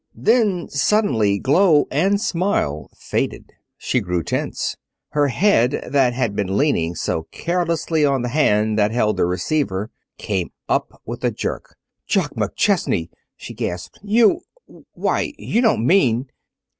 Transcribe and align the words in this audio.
Then 0.15 0.67
suddenly 0.67 1.37
glow 1.37 1.85
and 1.91 2.19
smile 2.19 2.89
faded. 2.97 3.51
She 3.77 3.99
grew 3.99 4.23
tense. 4.23 4.75
Her 5.09 5.27
head, 5.27 5.89
that 5.91 6.13
had 6.13 6.35
been 6.35 6.57
leaning 6.57 6.95
so 6.95 7.27
carelessly 7.29 8.03
on 8.03 8.23
the 8.23 8.29
hand 8.29 8.79
that 8.79 8.89
held 8.91 9.17
the 9.17 9.27
receiver, 9.27 9.91
came 10.17 10.49
up 10.67 10.99
with 11.05 11.23
a 11.23 11.29
jerk. 11.29 11.75
"Jock 12.07 12.33
McChesney!" 12.33 13.09
she 13.37 13.53
gasped, 13.53 13.99
"you 14.01 14.41
why, 14.93 15.33
you 15.37 15.61
don't 15.61 15.85
mean! 15.85 16.31